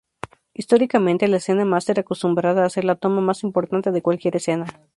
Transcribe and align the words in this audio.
Históricamente, 0.55 1.27
la 1.27 1.37
escena 1.37 1.63
máster 1.63 1.99
acostumbraba 1.99 2.65
a 2.65 2.69
ser 2.71 2.85
la 2.85 2.95
toma 2.95 3.21
más 3.21 3.43
importante 3.43 3.91
de 3.91 4.01
cualquier 4.01 4.35
escena. 4.35 4.65